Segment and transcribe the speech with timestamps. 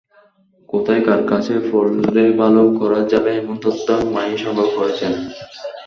[0.69, 5.13] কোথায় কার কাছে পড়লে ভালো করা যাবে এমন তথ্য মা-ই সংগ্রহ করেছেন।